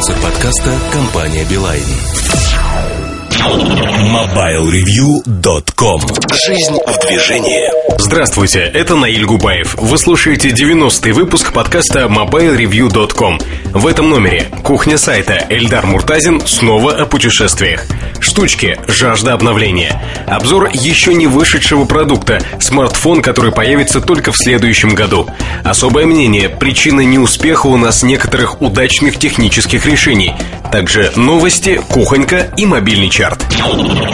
Спонсор 0.00 0.22
подкаста– 0.22 0.78
компания 0.92 1.44
«Билайн». 1.44 2.99
MobileReview.com 3.40 6.02
Жизнь 6.46 6.76
в 6.86 7.06
движении 7.06 7.70
Здравствуйте, 7.98 8.60
это 8.60 8.96
Наиль 8.96 9.24
Губаев. 9.24 9.76
Вы 9.76 9.96
слушаете 9.96 10.50
90-й 10.50 11.12
выпуск 11.12 11.54
подкаста 11.54 12.00
MobileReview.com. 12.00 13.38
В 13.72 13.86
этом 13.86 14.10
номере 14.10 14.50
кухня 14.62 14.98
сайта 14.98 15.46
Эльдар 15.48 15.86
Муртазин 15.86 16.46
снова 16.46 16.92
о 16.92 17.06
путешествиях. 17.06 17.86
Штучки, 18.20 18.78
жажда 18.88 19.32
обновления. 19.32 20.02
Обзор 20.26 20.68
еще 20.74 21.14
не 21.14 21.26
вышедшего 21.26 21.86
продукта, 21.86 22.40
смартфон, 22.60 23.22
который 23.22 23.52
появится 23.52 24.02
только 24.02 24.32
в 24.32 24.36
следующем 24.36 24.94
году. 24.94 25.26
Особое 25.64 26.04
мнение, 26.04 26.50
причина 26.50 27.00
неуспеха 27.00 27.68
у 27.68 27.78
нас 27.78 28.02
некоторых 28.02 28.60
удачных 28.60 29.18
технических 29.18 29.86
решений. 29.86 30.34
Также 30.70 31.10
новости, 31.16 31.80
кухонька 31.88 32.52
и 32.56 32.66
мобильный 32.66 33.08
чат 33.08 33.29
чарт. 33.30 33.46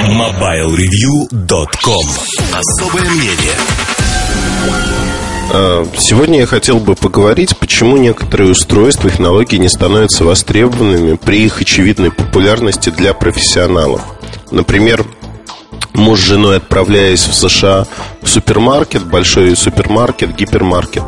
MobileReview.com 0.09 2.07
Особое 2.53 3.11
мнение 3.11 3.55
а, 5.53 5.87
Сегодня 5.99 6.41
я 6.41 6.47
хотел 6.47 6.79
бы 6.79 6.95
поговорить, 6.95 7.57
почему 7.57 7.97
некоторые 7.97 8.51
устройства, 8.51 9.11
технологии 9.11 9.57
не 9.57 9.69
становятся 9.69 10.25
востребованными 10.25 11.17
при 11.17 11.45
их 11.45 11.61
очевидной 11.61 12.11
популярности 12.11 12.91
для 12.91 13.15
профессионалов. 13.15 14.03
Например, 14.51 15.05
муж 15.95 16.21
с 16.21 16.25
женой, 16.25 16.59
отправляясь 16.59 17.27
в 17.27 17.35
США 17.35 17.87
в 18.23 18.29
супермаркет, 18.29 19.05
большой 19.05 19.57
супермаркет, 19.57 20.37
гипермаркет, 20.37 21.05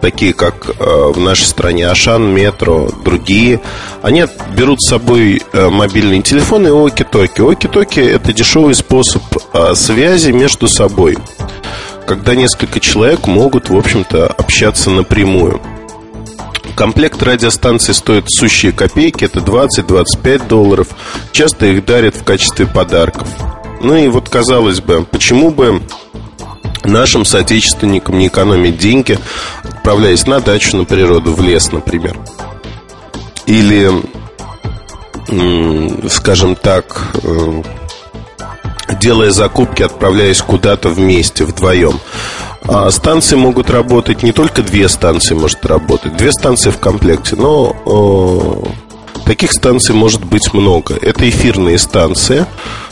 такие 0.00 0.32
как 0.32 0.70
э, 0.70 0.72
в 1.12 1.18
нашей 1.18 1.44
стране 1.44 1.88
Ашан, 1.88 2.34
Метро, 2.34 2.90
другие, 3.04 3.60
они 4.02 4.24
берут 4.56 4.80
с 4.82 4.88
собой 4.88 5.42
э, 5.52 5.68
мобильные 5.68 6.22
телефоны 6.22 6.68
и 6.68 6.70
оки-токи. 6.70 7.40
Оки-токи– 7.40 8.00
это 8.00 8.32
дешевый 8.32 8.74
способ 8.74 9.22
э, 9.52 9.74
связи 9.74 10.30
между 10.30 10.68
собой, 10.68 11.18
когда 12.06 12.34
несколько 12.34 12.80
человек 12.80 13.26
могут, 13.26 13.68
в 13.68 13.76
общем-то, 13.76 14.26
общаться 14.26 14.90
напрямую. 14.90 15.60
Комплект 16.76 17.22
радиостанций 17.22 17.92
стоит 17.92 18.30
сущие 18.30 18.72
копейки, 18.72 19.24
это 19.24 19.40
20-25 19.40 20.46
долларов. 20.46 20.88
Часто 21.32 21.66
их 21.66 21.84
дарят 21.84 22.14
в 22.14 22.22
качестве 22.22 22.66
подарков. 22.66 23.28
Ну 23.80 23.96
и 23.96 24.08
вот, 24.08 24.28
казалось 24.28 24.80
бы, 24.80 25.04
почему 25.04 25.50
бы 25.50 25.82
нашим 26.84 27.24
соотечественникам 27.24 28.18
не 28.18 28.28
экономить 28.28 28.78
деньги, 28.78 29.18
отправляясь 29.62 30.26
на 30.26 30.40
дачу, 30.40 30.76
на 30.76 30.84
природу, 30.84 31.32
в 31.32 31.42
лес, 31.42 31.72
например. 31.72 32.16
Или, 33.46 33.90
скажем 36.08 36.56
так, 36.56 37.08
э, 37.22 37.62
делая 39.00 39.30
закупки, 39.30 39.82
отправляясь 39.82 40.42
куда-то 40.42 40.88
вместе, 40.88 41.44
вдвоем. 41.44 41.98
А 42.64 42.90
станции 42.90 43.36
могут 43.36 43.70
работать, 43.70 44.22
не 44.22 44.32
только 44.32 44.62
две 44.62 44.88
станции 44.88 45.34
может 45.34 45.64
работать, 45.64 46.16
две 46.16 46.32
станции 46.32 46.70
в 46.70 46.78
комплекте, 46.78 47.36
но 47.36 47.74
э, 47.86 49.24
таких 49.24 49.52
станций 49.52 49.94
может 49.94 50.24
быть 50.24 50.52
много. 50.52 50.94
Это 51.00 51.28
эфирные 51.28 51.78
станции, 51.78 52.46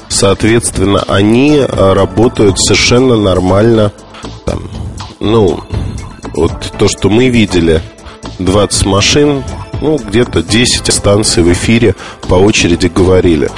Соответственно, 0.09 1.03
они 1.09 1.61
а, 1.61 1.95
работают 1.95 2.59
совершенно 2.59 3.17
нормально. 3.17 3.93
Там, 4.45 4.71
ну, 5.21 5.61
вот 6.35 6.53
то, 6.79 6.89
что 6.89 7.11
мы 7.11 7.29
видели, 7.29 7.83
20 8.39 8.87
машин, 8.87 9.45
ну, 9.81 9.99
где-то 9.99 10.43
10 10.43 10.93
станций 10.93 11.43
в 11.43 11.53
эфире 11.53 11.95
по 12.29 12.35
очереди 12.35 12.87
говорили. 12.87 13.51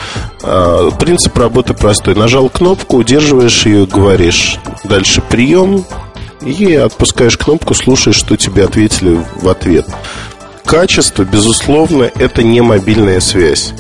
А, 0.42 0.90
принцип 0.92 1.36
работы 1.36 1.74
простой. 1.74 2.14
Нажал 2.14 2.48
кнопку, 2.48 2.96
удерживаешь 2.96 3.66
ее, 3.66 3.86
говоришь. 3.86 4.58
Дальше 4.84 5.20
прием 5.20 5.84
и 6.40 6.74
отпускаешь 6.74 7.36
кнопку, 7.36 7.74
слушаешь, 7.74 8.16
что 8.16 8.36
тебе 8.36 8.64
ответили 8.64 9.20
в 9.40 9.48
ответ. 9.48 9.86
Качество, 10.64 11.24
безусловно, 11.24 12.10
это 12.14 12.42
не 12.42 12.60
мобильная 12.60 13.20
связь. 13.20 13.72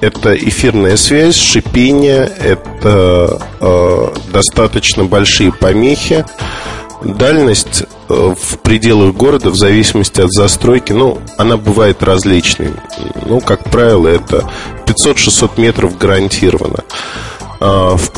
Это 0.00 0.36
эфирная 0.36 0.96
связь, 0.96 1.36
шипение, 1.36 2.30
это 2.38 3.40
э, 3.60 4.08
достаточно 4.32 5.04
большие 5.04 5.52
помехи. 5.52 6.24
Дальность 7.02 7.82
э, 8.08 8.34
в 8.38 8.58
пределах 8.58 9.14
города, 9.14 9.50
в 9.50 9.56
зависимости 9.56 10.20
от 10.20 10.30
застройки, 10.30 10.92
ну, 10.92 11.20
она 11.36 11.56
бывает 11.56 12.02
различной. 12.04 12.74
Ну, 13.26 13.40
как 13.40 13.64
правило, 13.64 14.06
это 14.06 14.48
500-600 14.86 15.60
метров 15.60 15.98
гарантированно. 15.98 16.84
А 17.58 17.96
в, 17.96 18.12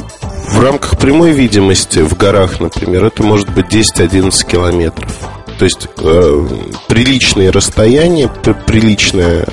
в 0.50 0.60
рамках 0.60 0.98
прямой 0.98 1.32
видимости 1.32 2.00
в 2.00 2.14
горах, 2.14 2.60
например, 2.60 3.06
это 3.06 3.22
может 3.22 3.48
быть 3.48 3.66
10-11 3.66 4.46
километров. 4.46 5.16
То 5.58 5.64
есть 5.64 5.88
э, 5.96 6.48
приличные 6.88 7.50
расстояния, 7.50 8.28
приличная 8.66 9.46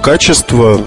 качество 0.00 0.80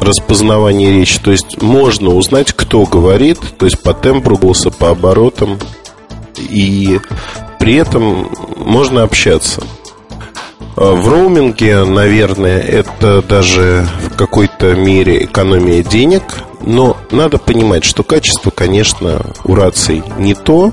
распознавания 0.00 0.92
речи, 0.92 1.18
то 1.20 1.30
есть 1.30 1.60
можно 1.62 2.10
узнать, 2.10 2.52
кто 2.52 2.84
говорит, 2.84 3.38
то 3.58 3.66
есть 3.66 3.80
по 3.82 3.94
тембру 3.94 4.36
голоса, 4.36 4.70
по 4.70 4.90
оборотам, 4.90 5.58
и 6.38 7.00
при 7.58 7.74
этом 7.74 8.30
можно 8.56 9.02
общаться. 9.02 9.62
А, 10.76 10.92
в 10.94 11.08
роуминге, 11.08 11.84
наверное, 11.84 12.60
это 12.60 13.22
даже 13.22 13.86
в 14.02 14.16
какой-то 14.16 14.74
мере 14.74 15.24
экономия 15.24 15.82
денег, 15.82 16.22
но 16.60 16.96
надо 17.10 17.38
понимать, 17.38 17.84
что 17.84 18.02
качество, 18.02 18.50
конечно, 18.50 19.20
у 19.44 19.54
раций 19.54 20.02
не 20.18 20.34
то. 20.34 20.72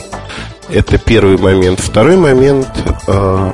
Это 0.69 0.97
первый 0.97 1.37
момент. 1.37 1.79
Второй 1.79 2.15
момент 2.15 2.67
а, 3.07 3.53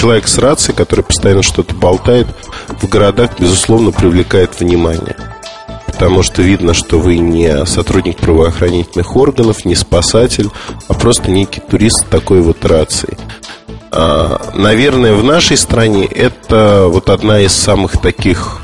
человек 0.00 0.28
с 0.28 0.38
рацией, 0.38 0.74
который 0.74 1.04
постоянно 1.04 1.42
что-то 1.42 1.74
болтает, 1.74 2.26
в 2.80 2.88
городах, 2.88 3.32
безусловно, 3.38 3.90
привлекает 3.90 4.58
внимание. 4.58 5.14
Потому 5.84 6.22
что 6.22 6.40
видно, 6.40 6.72
что 6.72 6.98
вы 6.98 7.18
не 7.18 7.66
сотрудник 7.66 8.16
правоохранительных 8.16 9.14
органов, 9.14 9.66
не 9.66 9.74
спасатель, 9.74 10.48
а 10.88 10.94
просто 10.94 11.30
некий 11.30 11.60
турист 11.60 12.06
такой 12.08 12.40
вот 12.40 12.64
рации. 12.64 13.18
А, 13.90 14.40
наверное, 14.54 15.12
в 15.12 15.22
нашей 15.22 15.58
стране 15.58 16.06
это 16.06 16.86
вот 16.86 17.10
одна 17.10 17.40
из 17.40 17.52
самых 17.52 17.98
таких 18.00 18.62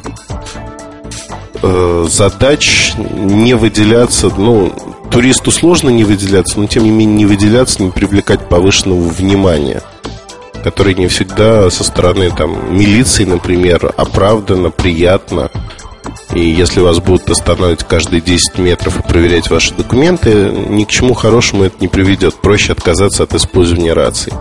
э, 1.63 2.07
задач 2.09 2.95
не 2.97 3.53
выделяться, 3.53 4.31
ну, 4.39 4.73
туристу 5.11 5.51
сложно 5.51 5.91
не 5.91 6.05
выделяться, 6.05 6.59
но 6.59 6.67
тем 6.67 6.85
не 6.85 6.91
менее 6.91 7.17
не 7.17 7.27
выделяться, 7.27 7.83
не 7.83 7.91
привлекать 7.91 8.49
повышенного 8.49 9.07
внимания– 9.11 9.83
который 10.67 10.95
не 10.95 11.07
всегда 11.07 11.71
со 11.71 11.85
стороны 11.85 12.29
там, 12.33 12.77
милиции, 12.77 13.23
например, 13.23 13.95
оправданно, 13.97 14.71
приятно. 14.71 15.49
И 16.35 16.41
если 16.41 16.81
вас 16.81 16.99
будут 16.99 17.31
останавливать 17.31 17.85
каждые 17.85 18.21
10 18.21 18.59
метров 18.59 18.99
и 18.99 19.03
проверять 19.09 19.49
ваши 19.49 19.73
документы, 19.75 20.51
ни 20.51 20.83
к 20.83 20.89
чему 20.89 21.15
хорошему 21.15 21.63
это 21.63 21.77
не 21.79 21.87
приведет. 21.87 22.35
Проще 22.35 22.73
отказаться 22.73 23.23
от 23.23 23.33
использования 23.35 23.93
рации. 23.93 24.35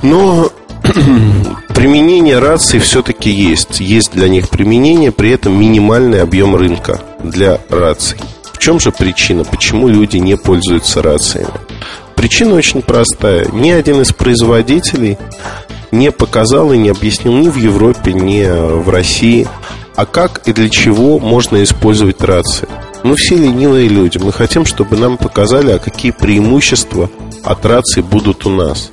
Но 0.00 0.50
применение 1.74 2.38
рации 2.38 2.78
все-таки 2.78 3.28
есть. 3.28 3.80
Есть 3.80 4.12
для 4.12 4.30
них 4.30 4.48
применение, 4.48 5.12
при 5.12 5.30
этом 5.32 5.60
минимальный 5.60 6.22
объем 6.22 6.56
рынка 6.56 7.02
для 7.22 7.60
раций. 7.68 8.18
В 8.50 8.56
чем 8.56 8.80
же 8.80 8.92
причина, 8.92 9.44
почему 9.44 9.88
люди 9.88 10.16
не 10.16 10.38
пользуются 10.38 11.02
рациями? 11.02 11.50
Причина 12.14 12.54
очень 12.54 12.82
простая. 12.82 13.46
Ни 13.52 13.70
один 13.70 14.00
из 14.02 14.12
производителей 14.12 15.18
не 15.90 16.12
показал 16.12 16.72
и 16.72 16.78
не 16.78 16.90
объяснил 16.90 17.34
ни 17.34 17.48
в 17.48 17.56
Европе, 17.56 18.12
ни 18.12 18.42
в 18.44 18.88
России, 18.88 19.48
а 19.96 20.06
как 20.06 20.42
и 20.46 20.52
для 20.52 20.68
чего 20.68 21.18
можно 21.18 21.62
использовать 21.62 22.22
рации. 22.22 22.68
Мы 23.02 23.16
все 23.16 23.36
ленивые 23.36 23.88
люди. 23.88 24.18
Мы 24.18 24.32
хотим, 24.32 24.64
чтобы 24.66 24.96
нам 24.96 25.16
показали, 25.16 25.72
а 25.72 25.78
какие 25.78 26.12
преимущества 26.12 27.10
от 27.42 27.64
рации 27.64 28.02
будут 28.02 28.46
у 28.46 28.50
нас. 28.50 28.90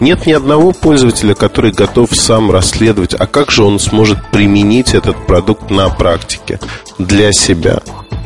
Нет 0.00 0.26
ни 0.26 0.32
одного 0.32 0.72
пользователя, 0.72 1.34
который 1.34 1.70
готов 1.70 2.10
сам 2.14 2.50
расследовать, 2.50 3.14
а 3.14 3.26
как 3.26 3.50
же 3.50 3.62
он 3.62 3.78
сможет 3.78 4.18
применить 4.30 4.94
этот 4.94 5.16
продукт 5.26 5.70
на 5.70 5.88
практике 5.90 6.58
для 6.98 7.32
себя. 7.32 7.80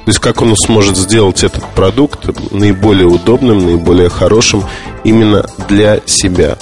То 0.06 0.10
есть 0.10 0.20
как 0.20 0.40
он 0.40 0.56
сможет 0.56 0.96
сделать 0.96 1.42
этот 1.42 1.64
продукт 1.74 2.52
наиболее 2.52 3.08
удобным, 3.08 3.66
наиболее 3.66 4.08
хорошим 4.08 4.62
именно 5.02 5.44
для 5.68 6.00
себя. 6.06 6.56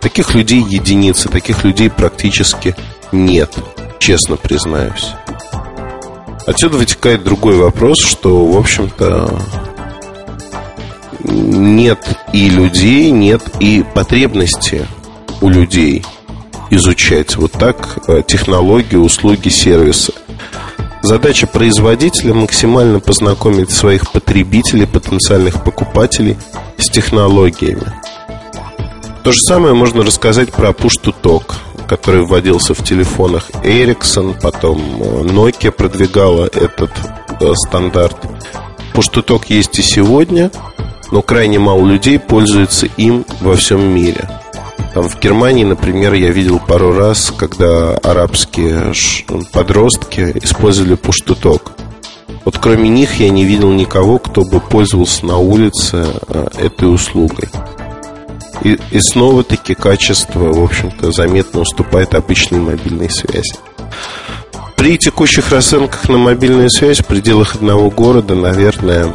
Таких 0.00 0.34
людей 0.34 0.60
единицы, 0.60 1.28
таких 1.28 1.62
людей 1.62 1.90
практически 1.90 2.74
нет, 3.12 3.54
честно 4.00 4.36
признаюсь. 4.36 5.10
Отсюда 6.44 6.78
вытекает 6.78 7.22
другой 7.22 7.54
вопрос, 7.54 8.00
что, 8.00 8.44
в 8.44 8.56
общем-то, 8.56 9.32
нет 11.22 12.00
и 12.32 12.50
людей, 12.50 13.12
нет 13.12 13.42
и 13.60 13.84
потребности 13.94 14.88
у 15.40 15.48
людей 15.50 16.04
изучать. 16.70 17.36
Вот 17.36 17.52
так 17.52 18.00
э, 18.08 18.22
технологии, 18.26 18.96
услуги, 18.96 19.50
сервисы. 19.50 20.14
Задача 21.02 21.46
производителя 21.46 22.34
максимально 22.34 23.00
познакомить 23.00 23.70
своих 23.70 24.10
потребителей, 24.10 24.86
потенциальных 24.86 25.62
покупателей 25.62 26.36
с 26.76 26.88
технологиями. 26.88 27.92
То 29.22 29.32
же 29.32 29.38
самое 29.40 29.74
можно 29.74 30.02
рассказать 30.02 30.52
про 30.52 30.70
Push 30.70 31.02
to 31.04 31.14
Talk, 31.22 31.54
который 31.86 32.24
вводился 32.24 32.74
в 32.74 32.82
телефонах 32.82 33.50
Ericsson, 33.62 34.40
потом 34.40 34.78
э, 34.78 35.22
Nokia 35.24 35.70
продвигала 35.70 36.46
этот 36.46 36.90
э, 37.40 37.52
стандарт. 37.54 38.16
Push 38.94 39.12
to 39.14 39.24
Talk 39.24 39.44
есть 39.48 39.78
и 39.78 39.82
сегодня, 39.82 40.50
но 41.12 41.22
крайне 41.22 41.58
мало 41.58 41.86
людей 41.86 42.18
пользуются 42.18 42.86
им 42.96 43.24
во 43.40 43.56
всем 43.56 43.82
мире. 43.82 44.28
Там 44.94 45.08
в 45.08 45.20
Германии, 45.20 45.64
например, 45.64 46.14
я 46.14 46.30
видел 46.30 46.58
пару 46.58 46.92
раз, 46.92 47.32
когда 47.36 47.96
арабские 47.98 48.92
подростки 49.52 50.32
использовали 50.42 50.94
пуштуток. 50.94 51.72
Вот 52.44 52.58
кроме 52.58 52.88
них 52.88 53.20
я 53.20 53.28
не 53.28 53.44
видел 53.44 53.70
никого, 53.72 54.18
кто 54.18 54.42
бы 54.42 54.60
пользовался 54.60 55.26
на 55.26 55.36
улице 55.36 56.06
э, 56.28 56.46
этой 56.58 56.92
услугой. 56.92 57.48
И, 58.62 58.78
и 58.90 59.00
снова-таки 59.00 59.74
качество, 59.74 60.52
в 60.52 60.64
общем-то, 60.64 61.12
заметно 61.12 61.60
уступает 61.60 62.14
обычной 62.14 62.58
мобильной 62.58 63.10
связи. 63.10 63.54
При 64.76 64.96
текущих 64.96 65.50
расценках 65.50 66.08
на 66.08 66.18
мобильную 66.18 66.70
связь 66.70 67.00
в 67.00 67.06
пределах 67.06 67.56
одного 67.56 67.90
города, 67.90 68.34
наверное, 68.34 69.14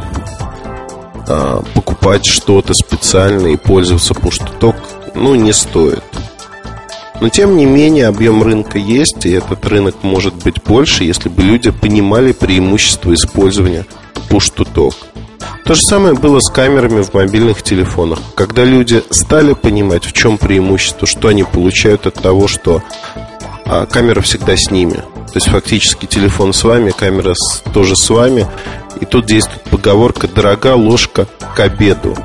а, 1.26 1.62
покупать 1.74 2.26
что-то 2.26 2.74
специальное 2.74 3.52
и 3.52 3.56
пользоваться 3.56 4.14
пуштуток 4.14 4.76
ну, 5.14 5.34
не 5.34 5.52
стоит. 5.52 6.02
Но 7.20 7.28
тем 7.28 7.56
не 7.56 7.64
менее 7.64 8.08
объем 8.08 8.42
рынка 8.42 8.78
есть, 8.78 9.24
и 9.24 9.30
этот 9.30 9.64
рынок 9.66 10.02
может 10.02 10.34
быть 10.34 10.62
больше, 10.62 11.04
если 11.04 11.28
бы 11.28 11.42
люди 11.42 11.70
понимали 11.70 12.32
преимущество 12.32 13.14
использования 13.14 13.86
push-to-talk. 14.28 14.94
То 15.64 15.74
же 15.74 15.82
самое 15.82 16.14
было 16.14 16.40
с 16.40 16.50
камерами 16.50 17.02
в 17.02 17.14
мобильных 17.14 17.62
телефонах. 17.62 18.18
Когда 18.34 18.64
люди 18.64 19.02
стали 19.10 19.54
понимать, 19.54 20.04
в 20.04 20.12
чем 20.12 20.36
преимущество, 20.36 21.06
что 21.06 21.28
они 21.28 21.44
получают 21.44 22.06
от 22.06 22.14
того, 22.14 22.48
что 22.48 22.82
а, 23.64 23.86
камера 23.86 24.20
всегда 24.20 24.56
с 24.56 24.70
ними. 24.70 24.94
То 24.94 25.36
есть 25.36 25.48
фактически 25.48 26.06
телефон 26.06 26.52
с 26.52 26.64
вами, 26.64 26.90
камера 26.90 27.34
с, 27.34 27.62
тоже 27.72 27.96
с 27.96 28.10
вами. 28.10 28.46
И 29.00 29.06
тут 29.06 29.26
действует 29.26 29.62
поговорка 29.62 30.28
«дорога 30.28 30.74
ложка 30.74 31.26
к 31.56 31.60
обеду» 31.60 32.16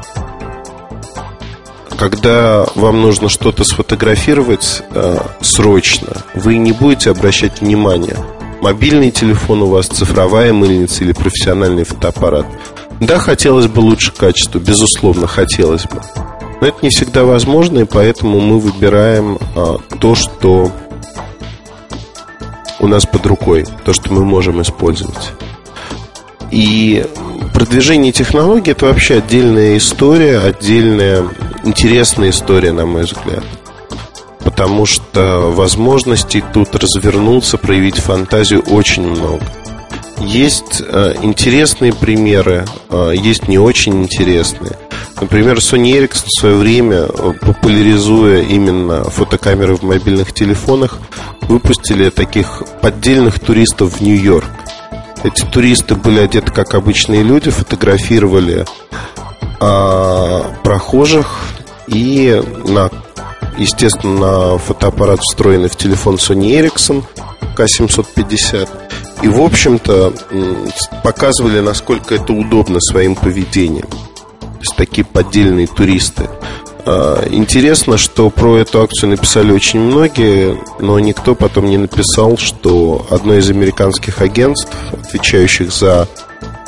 когда 2.00 2.66
вам 2.76 3.02
нужно 3.02 3.28
что-то 3.28 3.66
сфотографировать 3.66 4.84
э, 4.92 5.18
срочно, 5.42 6.24
вы 6.34 6.56
не 6.56 6.72
будете 6.72 7.12
обращать 7.12 7.60
внимания. 7.60 8.16
Мобильный 8.62 9.12
телефон 9.12 9.64
у 9.64 9.66
вас, 9.66 9.88
цифровая 9.88 10.54
мыльница 10.54 11.04
или 11.04 11.12
профессиональный 11.12 11.84
фотоаппарат. 11.84 12.46
Да, 13.02 13.20
хотелось 13.20 13.68
бы 13.68 13.82
лучше 13.82 14.14
качества, 14.14 14.60
безусловно, 14.60 15.28
хотелось 15.28 15.84
бы. 15.84 16.02
Но 16.62 16.68
это 16.68 16.78
не 16.84 16.90
всегда 16.90 17.26
возможно, 17.26 17.80
и 17.80 17.84
поэтому 17.84 18.40
мы 18.40 18.60
выбираем 18.60 19.38
э, 19.56 19.76
то, 20.00 20.16
что 20.16 20.72
у 22.80 22.88
нас 22.88 23.06
под 23.06 23.26
рукой, 23.26 23.66
то, 23.84 23.92
что 23.92 24.14
мы 24.14 24.24
можем 24.24 24.62
использовать. 24.62 25.34
И 26.50 27.06
продвижение 27.54 28.14
технологий 28.14 28.72
это 28.72 28.86
вообще 28.86 29.16
отдельная 29.16 29.78
история, 29.78 30.40
отдельная 30.40 31.26
интересная 31.64 32.30
история, 32.30 32.72
на 32.72 32.86
мой 32.86 33.04
взгляд. 33.04 33.44
Потому 34.40 34.86
что 34.86 35.52
возможностей 35.52 36.44
тут 36.54 36.76
развернуться, 36.76 37.58
проявить 37.58 37.98
фантазию 37.98 38.62
очень 38.62 39.08
много. 39.08 39.44
Есть 40.22 40.82
э, 40.86 41.14
интересные 41.22 41.94
примеры, 41.94 42.66
э, 42.90 43.14
есть 43.16 43.48
не 43.48 43.58
очень 43.58 44.04
интересные. 44.04 44.78
Например, 45.22 45.58
Sony 45.58 45.98
Ericsson 45.98 46.26
в 46.26 46.40
свое 46.40 46.56
время, 46.56 47.08
э, 47.08 47.34
популяризуя 47.40 48.42
именно 48.42 49.04
фотокамеры 49.06 49.76
в 49.76 49.84
мобильных 49.84 50.34
телефонах, 50.34 51.00
выпустили 51.42 52.10
таких 52.10 52.64
поддельных 52.82 53.40
туристов 53.40 54.00
в 54.00 54.02
Нью-Йорк. 54.02 54.50
Эти 55.24 55.44
туристы 55.46 55.96
были 55.96 56.20
одеты 56.20 56.52
как 56.52 56.74
обычные 56.74 57.24
люди, 57.24 57.50
фотографировали 57.50 58.66
а, 59.60 60.54
прохожих 60.64 61.28
и 61.88 62.42
на, 62.66 62.90
естественно, 63.58 64.20
на 64.20 64.58
фотоаппарат 64.58 65.20
встроенный 65.22 65.70
в 65.70 65.76
телефон 65.76 66.16
Sony 66.16 66.60
Ericsson 66.60 67.04
K750. 67.56 68.70
И, 69.22 69.28
в 69.28 69.42
общем-то, 69.42 70.14
показывали, 71.04 71.60
насколько 71.60 72.16
это 72.16 72.32
удобно 72.32 72.80
своим 72.80 73.16
поведением. 73.16 73.88
То 74.40 74.62
есть 74.62 74.76
такие 74.76 75.06
поддельные 75.06 75.68
туристы. 75.68 76.30
А, 76.86 77.28
интересно, 77.30 77.98
что 77.98 78.30
про 78.30 78.58
эту 78.58 78.82
акцию 78.82 79.10
написали 79.10 79.52
очень 79.52 79.80
многие, 79.80 80.58
но 80.80 81.00
никто 81.00 81.36
потом 81.36 81.66
не 81.66 81.78
написал, 81.78 82.38
что 82.38 83.06
одно 83.10 83.36
из 83.36 83.50
американских 83.50 84.22
агентств, 84.22 84.76
отвечающих 84.94 85.72
за 85.72 86.08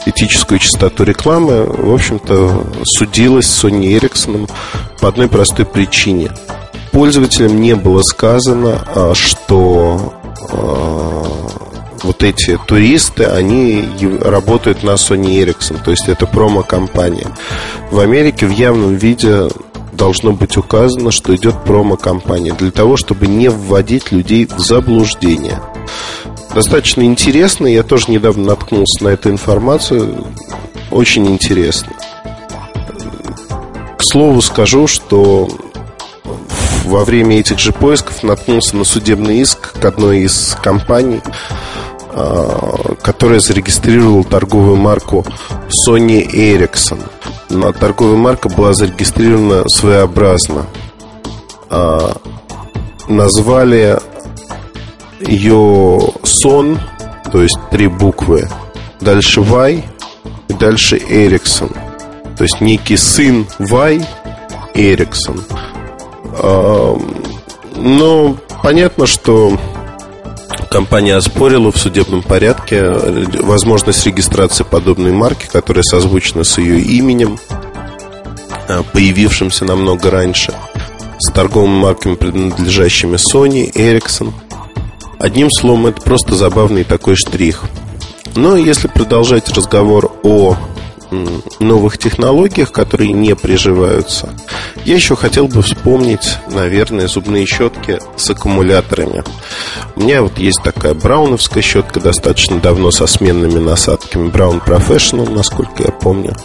этическую 0.06 0.59
чистоту 0.59 1.03
рекламы, 1.03 1.63
в 1.63 1.94
общем-то, 1.94 2.65
судилась 2.83 3.45
Sony 3.45 3.98
Ericsson 4.00 4.50
по 5.00 5.07
одной 5.07 5.27
простой 5.27 5.65
причине. 5.65 6.31
Пользователям 6.92 7.62
не 7.62 7.75
было 7.75 8.01
сказано, 8.01 8.81
а, 8.94 9.13
что 9.15 10.13
а, 10.50 11.42
вот 12.03 12.24
эти 12.24 12.57
туристы, 12.68 13.25
они 13.25 13.88
работают 14.21 14.83
на 14.83 14.92
Sony 14.92 15.44
Ericsson, 15.44 15.83
то 15.83 15.92
есть 15.92 16.09
это 16.09 16.25
промо-компания. 16.25 17.27
В 17.92 18.00
Америке 18.00 18.45
в 18.45 18.51
явном 18.51 18.95
виде 18.95 19.50
должно 19.94 20.31
быть 20.31 20.57
указано, 20.57 21.12
что 21.12 21.36
идет 21.36 21.63
промо-компания 21.63 22.53
для 22.53 22.71
того, 22.71 22.98
чтобы 22.98 23.27
не 23.27 23.50
вводить 23.50 24.12
людей 24.12 24.48
в 24.48 24.59
заблуждение. 24.59 25.59
Достаточно 26.53 27.03
интересно, 27.03 27.68
я 27.68 27.83
тоже 27.83 28.12
недавно 28.12 28.45
наткнулся 28.48 29.03
на 29.03 29.09
эту 29.09 29.30
информацию. 29.30 30.25
Очень 30.89 31.27
интересно. 31.27 31.94
К 33.98 34.03
слову 34.03 34.42
скажу, 34.42 34.88
что 34.88 35.48
во 36.86 37.06
время 37.06 37.39
этих 37.39 37.59
же 37.59 37.71
поисков 37.71 38.24
наткнулся 38.24 38.75
на 38.75 38.84
судебный 38.84 39.39
иск 39.39 39.79
к 39.79 39.86
одной 39.86 40.22
из 40.22 40.58
компаний, 40.62 41.22
а, 42.10 42.96
которая 43.01 43.39
зарегистрировала 43.39 44.24
торговую 44.24 44.75
марку 44.75 45.25
Sony 45.70 46.29
Ericsson– 46.29 47.00
но 47.51 47.74
торговая 47.74 48.15
марка 48.15 48.50
была 48.50 48.74
зарегистрирована 48.74 49.67
своеобразно. 49.67 50.65
А, 51.70 52.15
назвали 53.08 54.00
ее 55.20 56.00
Сон, 56.41 56.79
то 57.31 57.41
есть 57.41 57.57
три 57.71 57.88
буквы, 57.88 58.48
дальше 59.00 59.41
Вай 59.41 59.83
и 60.48 60.53
дальше 60.53 60.98
Эриксон. 60.98 61.69
То 62.38 62.43
есть 62.43 62.62
некий 62.62 62.98
сын 62.98 63.45
Вай 63.60 64.05
Эриксон. 64.74 65.43
Но 67.75 68.38
понятно, 68.62 69.05
что 69.05 69.57
Компания 70.71 71.15
оспорила 71.15 71.69
в 71.69 71.77
судебном 71.77 72.24
порядке 72.24 72.91
возможность 73.41 74.05
регистрации 74.05 74.63
подобной 74.63 75.12
марки, 75.12 75.45
которая 75.51 75.83
созвучна 75.83 76.45
с 76.45 76.60
ее 76.60 76.79
именем, 76.79 77.38
а, 78.69 78.81
появившимся 78.93 79.65
намного 79.65 80.10
раньше, 80.10 80.53
с 81.19 81.29
торговыми 81.29 81.75
марками, 81.75 82.15
принадлежащими 82.15 83.15
Sony, 83.17 83.69
Ericsson. 83.74 84.31
Одним 85.22 85.51
словом, 85.51 85.86
это 85.86 86.01
просто 86.01 86.34
забавный 86.34 86.84
такой 86.84 87.16
штрих. 87.16 87.66
Но 88.36 88.56
если 88.56 88.88
продолжать 88.88 89.50
разговор 89.50 90.12
о 90.24 90.58
новых 91.60 92.00
технологиях, 92.00 92.72
которые 92.72 93.12
не 93.12 93.36
приживаются. 93.36 94.30
Я 94.84 94.96
еще 94.96 95.16
хотел 95.16 95.48
бы 95.48 95.62
вспомнить, 95.62 96.38
наверное, 96.50 97.08
зубные 97.08 97.46
щетки 97.46 98.00
с 98.16 98.32
аккумуляторами. 98.32 99.24
У 99.96 100.00
меня 100.00 100.24
вот 100.24 100.40
есть 100.40 100.63
такая 100.63 100.96
брауновская 100.96 101.62
щетка 101.62 102.00
достаточно 102.00 102.60
давно 102.60 102.90
со 102.90 103.06
сменными 103.06 103.60
насадками. 103.60 104.32
Brown 104.32 104.63
Professional, 104.66 105.32
насколько 105.32 105.84
я 105.84 105.92
помню. 105.92 106.36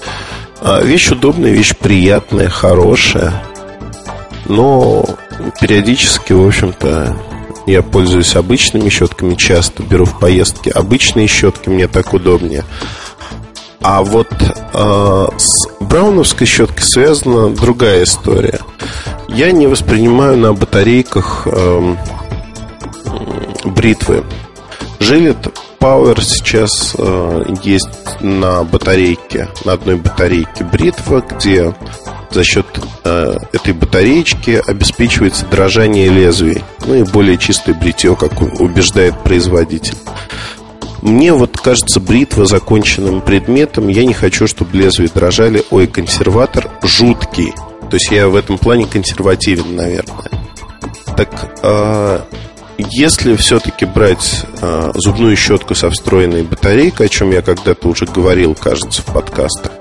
А, 0.61 0.83
вещь 0.83 1.11
удобная, 1.11 1.53
вещь 1.53 1.75
приятная, 1.77 2.51
хорошая. 2.51 3.43
Но 4.47 5.07
периодически, 5.61 6.33
в 6.35 6.47
общем-то, 6.47 7.17
я 7.67 7.83
пользуюсь 7.83 8.37
обычными 8.37 8.89
щетками 8.89 9.35
часто, 9.35 9.83
беру 9.83 10.05
в 10.05 10.19
поездки 10.19 10.69
обычные 10.69 11.27
щетки, 11.27 11.69
мне 11.69 11.89
так 11.89 12.15
удобнее. 12.15 12.65
А 13.83 14.03
вот 14.03 14.29
э, 14.41 15.27
с 15.37 15.69
брауновской 15.81 16.47
щеткой 16.47 16.83
связана 16.83 17.51
другая 17.51 18.05
история. 18.05 18.61
Я 19.29 19.53
не 19.53 19.67
воспринимаю 19.67 20.37
на 20.37 20.53
батарейках 20.55 21.47
эм, 21.47 21.99
бритвы. 23.65 24.25
Жилет 24.99 25.49
Power 25.79 26.21
сейчас 26.21 26.95
э, 26.99 27.45
есть 27.63 28.21
на 28.21 28.65
батарейке, 28.65 29.49
на 29.65 29.75
одной 29.75 29.97
батарейке 29.97 30.65
бритва, 30.65 31.21
где 31.21 31.75
за 32.37 32.45
счет 32.45 32.67
э, 33.05 33.35
этой 33.55 33.73
батареечки 33.73 34.63
обеспечивается 34.67 35.47
дрожание 35.47 36.11
лезвий, 36.11 36.63
ну 36.87 36.97
и 36.97 37.03
более 37.03 37.39
чистое 37.39 37.75
бритье, 37.75 38.15
как 38.15 38.43
убеждает 38.61 39.19
производитель. 39.23 39.97
Мне 41.01 41.33
вот 41.33 41.57
кажется 41.59 41.99
бритва 41.99 42.45
законченным 42.45 43.23
предметом. 43.23 43.89
Я 43.89 44.05
не 44.05 44.13
хочу, 44.13 44.47
чтобы 44.47 44.77
лезвия 44.77 45.09
дрожали. 45.09 45.63
Ой, 45.71 45.87
консерватор 45.87 46.71
жуткий. 46.83 47.55
То 47.91 47.97
есть 47.97 48.11
я 48.11 48.29
в 48.29 48.37
этом 48.37 48.59
плане 48.59 48.85
консервативен, 48.85 49.75
наверное. 49.75 50.31
Так 51.17 51.59
э, 51.63 52.21
если 52.79 53.35
все-таки 53.37 53.87
брать 53.87 54.45
э, 54.61 54.93
зубную 54.95 55.37
щетку 55.37 55.75
со 55.75 55.89
встроенной 55.89 56.43
батарейкой, 56.43 57.07
о 57.07 57.09
чем 57.09 57.31
я 57.31 57.41
когда-то 57.41 57.89
уже 57.89 58.05
говорил, 58.05 58.55
кажется, 58.55 59.01
в 59.01 59.07
подкастах, 59.07 59.73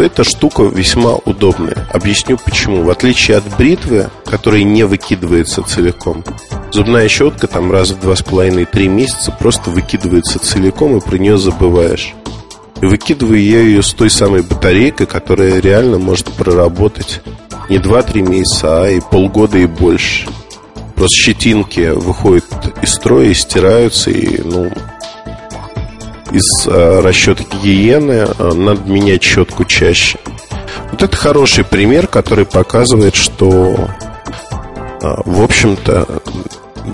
то 0.00 0.04
эта 0.04 0.24
штука 0.24 0.62
весьма 0.62 1.16
удобная. 1.26 1.86
Объясню 1.92 2.38
почему. 2.42 2.84
В 2.84 2.88
отличие 2.88 3.36
от 3.36 3.44
бритвы, 3.58 4.08
которая 4.24 4.62
не 4.62 4.84
выкидывается 4.84 5.62
целиком, 5.62 6.24
зубная 6.72 7.06
щетка 7.06 7.46
там 7.46 7.70
раз 7.70 7.90
в 7.90 8.00
два 8.00 8.16
с 8.16 8.22
половиной 8.22 8.64
три 8.64 8.88
месяца 8.88 9.30
просто 9.30 9.68
выкидывается 9.68 10.38
целиком 10.38 10.96
и 10.96 11.00
про 11.02 11.18
нее 11.18 11.36
забываешь. 11.36 12.14
И 12.80 12.86
выкидываю 12.86 13.42
я 13.42 13.60
ее 13.60 13.82
с 13.82 13.92
той 13.92 14.08
самой 14.08 14.40
батарейкой, 14.40 15.06
которая 15.06 15.60
реально 15.60 15.98
может 15.98 16.32
проработать 16.32 17.20
не 17.68 17.76
2-3 17.76 18.22
месяца, 18.22 18.84
а 18.84 18.88
и 18.88 19.00
полгода 19.00 19.58
и 19.58 19.66
больше. 19.66 20.26
Просто 20.94 21.14
щетинки 21.14 21.90
выходят 21.90 22.46
из 22.80 22.94
строя 22.94 23.26
и 23.26 23.34
стираются, 23.34 24.10
и, 24.10 24.40
ну, 24.42 24.72
из 26.32 26.66
э, 26.66 27.00
расчета 27.00 27.44
гигиены 27.44 28.26
э, 28.26 28.52
надо 28.54 28.88
менять 28.90 29.22
щетку 29.22 29.64
чаще. 29.64 30.18
Вот 30.92 31.02
это 31.02 31.16
хороший 31.16 31.64
пример, 31.64 32.06
который 32.06 32.44
показывает, 32.44 33.14
что, 33.14 33.88
э, 35.02 35.14
в 35.24 35.42
общем-то, 35.42 36.22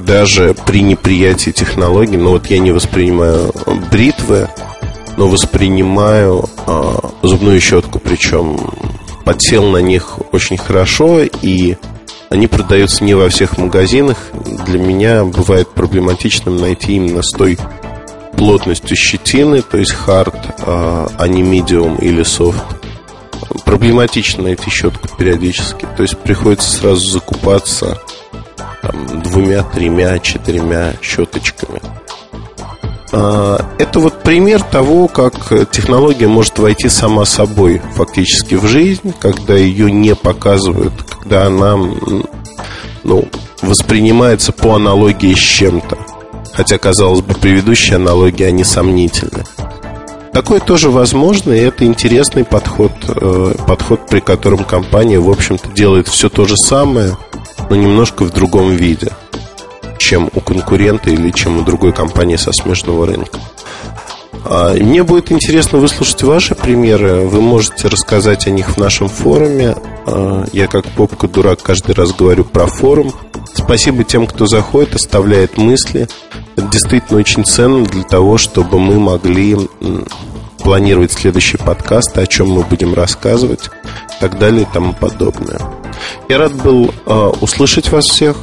даже 0.05 0.55
при 0.67 0.83
неприятии 0.83 1.51
технологий, 1.51 2.17
ну 2.17 2.31
вот 2.31 2.47
я 2.47 2.59
не 2.59 2.73
воспринимаю 2.73 3.53
бритвы, 3.91 4.49
но 5.17 5.29
воспринимаю 5.29 6.49
э, 6.67 6.95
зубную 7.23 7.61
щетку, 7.61 7.99
причем 7.99 8.59
подсел 9.25 9.65
на 9.71 9.79
них 9.79 10.19
очень 10.33 10.57
хорошо 10.57 11.21
и 11.43 11.77
они 12.29 12.49
продаются 12.49 13.05
не 13.05 13.15
во 13.15 13.29
всех 13.29 13.57
магазинах. 13.57 14.19
Для 14.67 14.79
меня 14.79 15.25
бывает 15.25 15.69
проблематичным 15.69 16.57
найти 16.57 16.95
именно 16.95 17.23
с 17.23 17.31
той 17.31 17.57
плотностью 18.37 18.97
щетины, 18.97 19.63
то 19.63 19.79
есть 19.79 19.95
hard, 20.07 20.37
а, 20.61 21.09
а 21.19 21.29
не 21.29 21.43
medium 21.43 22.01
или 22.01 22.23
soft. 22.23 22.63
Проблематично 23.65 24.45
найти 24.45 24.71
щетку 24.71 25.09
периодически. 25.17 25.87
То 25.97 26.03
есть 26.03 26.17
приходится 26.19 26.71
сразу 26.71 27.07
закупаться 27.07 27.99
там, 28.83 29.23
двумя, 29.23 29.63
тремя, 29.63 30.19
четырьмя 30.19 30.95
щеточками. 31.03 31.81
А, 33.13 33.65
это 33.79 34.01
вот 34.01 34.23
пример 34.23 34.63
того, 34.63 35.09
как 35.09 35.71
технология 35.71 36.29
может 36.29 36.59
войти 36.59 36.89
сама 36.89 37.25
собой 37.25 37.81
фактически 37.95 38.55
в 38.55 38.67
жизнь, 38.67 39.15
когда 39.19 39.55
ее 39.55 39.91
не 39.91 40.15
показывают, 40.15 40.93
когда 41.03 41.47
она 41.47 41.77
ну, 43.05 43.29
воспринимается 43.63 44.53
по 44.53 44.75
аналогии 44.75 45.35
с 45.35 45.39
чем-то. 45.39 46.16
Хотя, 46.57 46.79
казалось 46.79 47.21
бы, 47.21 47.35
предыдущие 47.35 47.97
аналогии, 47.97 48.45
они 48.45 48.65
сомнительны. 48.65 49.45
Такое 50.33 50.61
тоже 50.61 50.91
возможно, 50.91 51.53
и 51.53 51.61
это 51.61 51.85
интересный 51.85 52.45
подход, 52.45 52.93
э, 53.09 53.55
подход, 53.67 54.07
при 54.09 54.21
котором 54.21 54.65
компания, 54.65 55.19
в 55.19 55.31
общем-то, 55.31 55.69
делает 55.69 56.09
все 56.09 56.29
то 56.29 56.47
же 56.47 56.57
самое, 56.57 57.17
но 57.71 57.77
немножко 57.77 58.25
в 58.25 58.31
другом 58.31 58.71
виде– 58.73 59.13
чем 59.99 60.31
у 60.35 60.41
конкурента 60.41 61.11
или 61.11 61.31
чем 61.31 61.59
у 61.59 61.63
другой 61.63 61.93
компании 61.93 62.37
со 62.37 62.53
смежного 62.53 63.07
рынка. 63.07 63.41
А, 64.49 64.75
мне 64.75 65.03
будет 65.03 65.33
интересно 65.33 65.79
выслушать 65.79 66.23
ваши 66.23 66.55
примеры. 66.55 67.27
Вы 67.27 67.41
можете 67.41 67.89
рассказать 67.89 68.47
о 68.47 68.51
них 68.51 68.71
в 68.71 68.77
нашем 68.79 69.09
форуме. 69.09 69.75
А, 70.07 70.45
я 70.53 70.69
как 70.69 70.87
попка 70.87 71.27
дурак 71.27 71.63
каждый 71.63 71.95
раз 71.95 72.13
говорю 72.13 72.45
про 72.45 72.67
форум. 72.67 73.13
Спасибо 73.55 74.05
тем, 74.05 74.27
кто 74.27 74.47
заходит, 74.47 74.95
оставляет 74.95 75.57
мысли. 75.57 76.09
Это 76.55 76.69
действительно 76.69 77.19
очень 77.19 77.45
ценно 77.45 77.85
для 77.85 78.05
того, 78.05 78.39
чтобы 78.39 78.79
мы 78.79 79.01
могли 79.01 79.57
планировать 80.59 81.13
следующий 81.13 81.59
подкаст, 81.59 82.17
о 82.17 82.27
чем 82.27 82.51
мы 82.51 82.63
будем 82.63 82.95
рассказывать 82.95 83.71
и 84.17 84.21
так 84.21 84.39
далее 84.39 84.63
и 84.63 84.73
тому 84.73 84.93
подобное. 84.93 85.61
Я 86.29 86.39
рад 86.39 86.55
был 86.55 86.93
э, 87.07 87.13
услышать 87.41 87.91
вас 87.91 88.05
всех. 88.05 88.37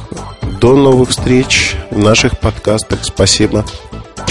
До 0.60 0.76
новых 0.76 1.10
встреч 1.10 1.76
в 1.90 1.98
наших 1.98 2.38
подкастах. 2.38 3.00
Спасибо. 3.04 3.64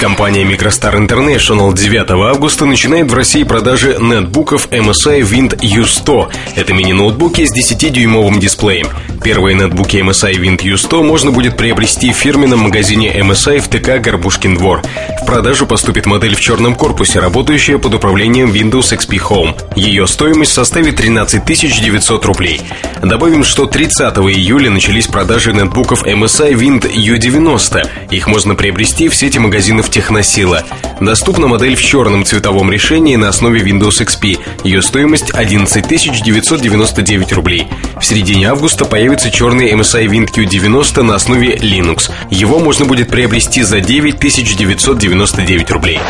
Компания 0.00 0.44
Microstar 0.44 0.94
International 0.94 1.72
9 1.74 2.10
августа 2.10 2.66
начинает 2.66 3.10
в 3.10 3.14
России 3.14 3.44
продажи 3.44 3.96
нетбуков 3.98 4.68
MSI 4.68 5.22
Wind 5.22 5.58
U100. 5.58 6.28
Это 6.54 6.74
мини-ноутбуки 6.74 7.46
с 7.46 7.52
10-дюймовым 7.52 8.38
дисплеем. 8.38 8.88
Первые 9.24 9.56
нетбуки 9.56 9.96
MSI 9.96 10.34
Wind 10.34 10.58
U100 10.58 11.02
можно 11.02 11.30
будет 11.30 11.56
приобрести 11.56 12.12
в 12.12 12.16
фирменном 12.16 12.60
магазине 12.60 13.10
MSI 13.18 13.58
в 13.58 13.68
ТК 13.68 13.98
«Горбушкин 13.98 14.56
двор». 14.56 14.82
В 15.22 15.26
продажу 15.26 15.66
поступит 15.66 16.06
модель 16.06 16.36
в 16.36 16.40
черном 16.40 16.74
корпусе, 16.74 17.18
работающая 17.18 17.78
под 17.78 17.94
управлением 17.94 18.52
Windows 18.52 18.96
XP 18.96 19.18
Home. 19.28 19.56
Ее 19.74 20.06
стоимость 20.06 20.52
составит 20.52 20.96
13 20.96 21.44
900 21.44 22.24
рублей. 22.26 22.60
Добавим, 23.02 23.42
что 23.42 23.66
30 23.66 24.16
июля 24.18 24.70
начались 24.70 25.06
продажи 25.06 25.52
нетбуков 25.52 26.04
MSI 26.04 26.52
Wind 26.52 26.82
U90. 26.82 27.88
Их 28.10 28.28
можно 28.28 28.54
приобрести 28.54 29.08
в 29.08 29.14
сети 29.16 29.38
магазинов 29.38 29.85
в 29.86 29.90
Техносила. 29.90 30.64
Доступна 31.00 31.46
модель 31.46 31.76
в 31.76 31.82
черном 31.82 32.24
цветовом 32.24 32.72
решении 32.72 33.16
на 33.16 33.28
основе 33.28 33.60
Windows 33.60 34.04
XP. 34.04 34.38
Ее 34.64 34.82
стоимость 34.82 35.30
11 35.32 35.86
999 35.86 37.32
рублей. 37.32 37.68
В 38.00 38.04
середине 38.04 38.50
августа 38.50 38.84
появится 38.84 39.30
черный 39.30 39.70
MSI 39.72 40.06
Wind 40.06 40.30
Q90 40.34 41.02
на 41.02 41.14
основе 41.14 41.54
Linux. 41.54 42.10
Его 42.30 42.58
можно 42.58 42.86
будет 42.86 43.10
приобрести 43.10 43.62
за 43.62 43.80
9 43.80 44.18
999 44.18 45.70
рублей. 45.70 46.00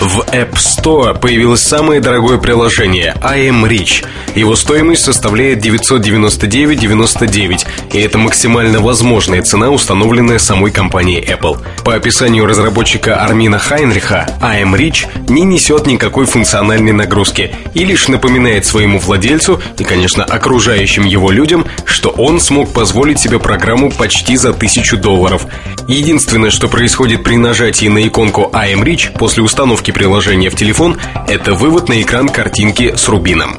В 0.00 0.20
App 0.20 0.54
Store 0.54 1.18
появилось 1.18 1.62
самое 1.62 2.00
дорогое 2.00 2.38
приложение 2.38 3.14
iMreach. 3.20 4.06
Его 4.34 4.56
стоимость 4.56 5.04
составляет 5.04 5.64
999,99, 5.64 7.66
и 7.92 7.98
это 7.98 8.18
максимально 8.18 8.80
возможная 8.80 9.42
цена, 9.42 9.70
установленная 9.70 10.38
самой 10.38 10.70
компанией 10.70 11.20
Apple. 11.20 11.58
По 11.84 11.94
описанию 11.94 12.46
разработчика 12.46 13.19
Армина 13.20 13.58
Хайнриха, 13.58 14.26
AM 14.40 14.74
Reach 14.74 15.06
не 15.28 15.42
несет 15.42 15.86
никакой 15.86 16.24
функциональной 16.24 16.92
нагрузки 16.92 17.54
и 17.74 17.84
лишь 17.84 18.08
напоминает 18.08 18.64
своему 18.64 18.98
владельцу 18.98 19.60
и, 19.78 19.84
конечно, 19.84 20.24
окружающим 20.24 21.04
его 21.04 21.30
людям, 21.30 21.66
что 21.84 22.08
он 22.08 22.40
смог 22.40 22.72
позволить 22.72 23.20
себе 23.20 23.38
программу 23.38 23.90
почти 23.90 24.36
за 24.36 24.54
тысячу 24.54 24.96
долларов. 24.96 25.46
Единственное, 25.86 26.50
что 26.50 26.68
происходит 26.68 27.22
при 27.22 27.36
нажатии 27.36 27.86
на 27.86 28.06
иконку 28.06 28.50
AM 28.52 28.82
Reach 28.82 29.12
после 29.12 29.42
установки 29.42 29.90
приложения 29.90 30.48
в 30.48 30.56
телефон, 30.56 30.98
это 31.28 31.52
вывод 31.54 31.90
на 31.90 32.00
экран 32.00 32.28
картинки 32.28 32.94
с 32.96 33.06
рубином. 33.08 33.58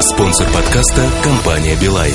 Спонсор 0.00 0.46
подкаста– 0.54 1.02
компания 1.24 1.76
«Билайн». 1.80 2.14